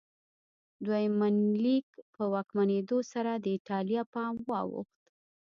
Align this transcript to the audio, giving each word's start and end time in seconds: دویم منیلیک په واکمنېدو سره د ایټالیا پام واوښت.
دویم 0.85 1.13
منیلیک 1.21 1.87
په 2.13 2.23
واکمنېدو 2.33 2.99
سره 3.11 3.31
د 3.35 3.45
ایټالیا 3.55 4.01
پام 4.13 4.33
واوښت. 4.49 5.01